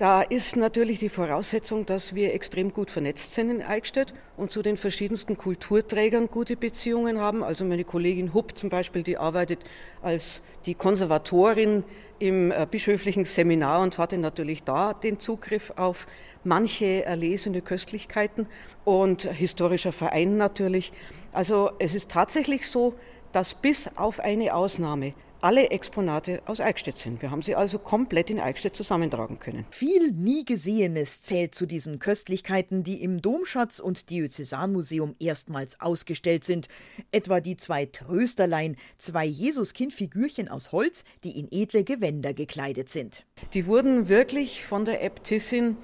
[0.00, 4.62] Da ist natürlich die Voraussetzung, dass wir extrem gut vernetzt sind in Eichstätt und zu
[4.62, 7.44] den verschiedensten Kulturträgern gute Beziehungen haben.
[7.44, 9.58] Also meine Kollegin Hupp zum Beispiel, die arbeitet
[10.00, 11.84] als die Konservatorin
[12.18, 16.06] im äh, bischöflichen Seminar und hatte natürlich da den Zugriff auf
[16.44, 18.46] manche erlesene Köstlichkeiten
[18.86, 20.94] und historischer Verein natürlich.
[21.30, 22.94] Also es ist tatsächlich so,
[23.32, 27.22] dass bis auf eine Ausnahme alle Exponate aus Eichstätt sind.
[27.22, 29.64] Wir haben sie also komplett in Eichstätt zusammentragen können.
[29.70, 36.68] Viel nie Gesehenes zählt zu diesen Köstlichkeiten, die im Domschatz und Diözesanmuseum erstmals ausgestellt sind.
[37.10, 43.24] Etwa die zwei Trösterlein, zwei Jesuskindfigürchen aus Holz, die in edle Gewänder gekleidet sind.
[43.54, 45.76] Die wurden wirklich von der Äbtissin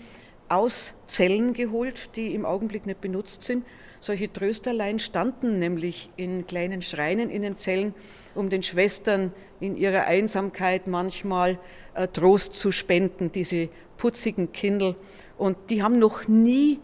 [0.48, 3.64] aus Zellen geholt, die im Augenblick nicht benutzt sind.
[4.06, 7.92] Solche Trösterlein standen nämlich in kleinen Schreinen in den Zellen,
[8.36, 11.58] um den Schwestern in ihrer Einsamkeit manchmal
[11.94, 14.94] äh, Trost zu spenden, diese putzigen Kindel.
[15.36, 16.78] Und die haben noch nie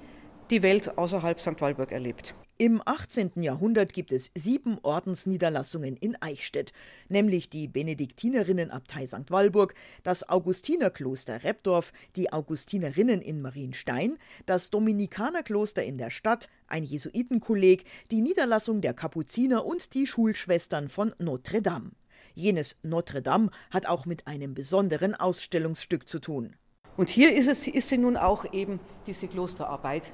[0.53, 1.59] die Welt außerhalb St.
[1.63, 2.35] Walburg erlebt.
[2.59, 3.33] Im 18.
[3.37, 6.75] Jahrhundert gibt es sieben Ordensniederlassungen in Eichstätt,
[7.09, 9.31] nämlich die Benediktinerinnenabtei St.
[9.31, 17.85] Walburg, das Augustinerkloster Repdorf, die Augustinerinnen in Marienstein, das Dominikanerkloster in der Stadt, ein Jesuitenkolleg,
[18.11, 21.93] die Niederlassung der Kapuziner und die Schulschwestern von Notre Dame.
[22.35, 26.57] Jenes Notre Dame hat auch mit einem besonderen Ausstellungsstück zu tun.
[26.99, 30.13] Und hier ist, es, ist sie nun auch eben diese Klosterarbeit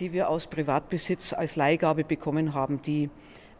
[0.00, 3.10] die wir aus Privatbesitz als Leihgabe bekommen haben, die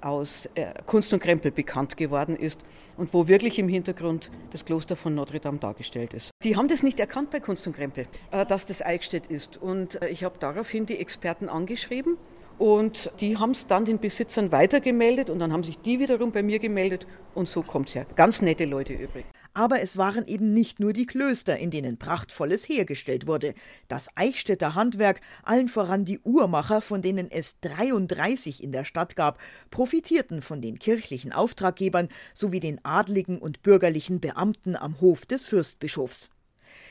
[0.01, 2.61] aus äh, Kunst und Krempel bekannt geworden ist
[2.97, 6.31] und wo wirklich im Hintergrund das Kloster von Notre Dame dargestellt ist.
[6.43, 9.57] Die haben das nicht erkannt bei Kunst und Krempel, äh, dass das Eichstätt ist.
[9.57, 12.17] Und äh, ich habe daraufhin die Experten angeschrieben
[12.59, 16.43] und die haben es dann den Besitzern weitergemeldet und dann haben sich die wiederum bei
[16.43, 18.05] mir gemeldet und so kommt es ja.
[18.15, 19.27] Ganz nette Leute übrig.
[19.57, 23.55] Aber es waren eben nicht nur die Klöster, in denen Prachtvolles hergestellt wurde.
[23.89, 29.39] Das Eichstätter Handwerk, allen voran die Uhrmacher, von denen es 33 in der Stadt gab,
[29.71, 36.29] profitierten von den kirchlichen Auftraggebern sowie den adligen und bürgerlichen Beamten am Hof des Fürstbischofs.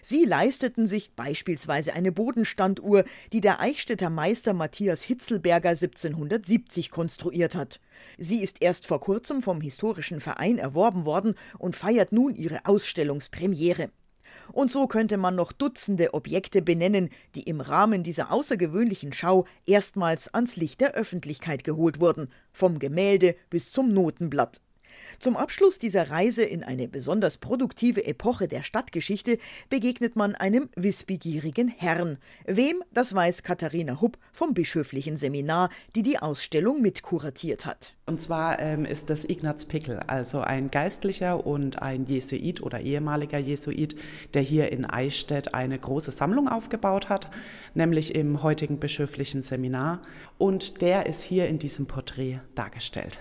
[0.07, 7.79] Sie leisteten sich beispielsweise eine Bodenstanduhr, die der Eichstätter Meister Matthias Hitzelberger 1770 konstruiert hat.
[8.19, 13.89] Sie ist erst vor kurzem vom Historischen Verein erworben worden und feiert nun ihre Ausstellungspremiere.
[14.51, 20.31] Und so könnte man noch Dutzende Objekte benennen, die im Rahmen dieser außergewöhnlichen Schau erstmals
[20.31, 24.61] ans Licht der Öffentlichkeit geholt wurden, vom Gemälde bis zum Notenblatt.
[25.19, 29.37] Zum Abschluss dieser Reise in eine besonders produktive Epoche der Stadtgeschichte
[29.69, 32.17] begegnet man einem wissbegierigen Herrn.
[32.45, 37.95] Wem, das weiß Katharina Hupp vom Bischöflichen Seminar, die die Ausstellung mitkuratiert hat.
[38.07, 43.39] Und zwar ähm, ist das Ignaz Pickel, also ein Geistlicher und ein Jesuit oder ehemaliger
[43.39, 43.95] Jesuit,
[44.35, 47.31] der hier in Eichstätt eine große Sammlung aufgebaut hat,
[47.73, 50.01] nämlich im heutigen bischöflichen Seminar.
[50.37, 53.13] Und der ist hier in diesem Porträt dargestellt.